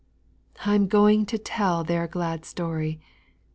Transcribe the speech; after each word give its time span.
8. 0.63 0.67
I 0.69 0.73
'm 0.73 0.87
going 0.87 1.27
to 1.27 1.37
tell 1.37 1.83
their 1.83 2.07
glad 2.07 2.43
story. 2.43 2.99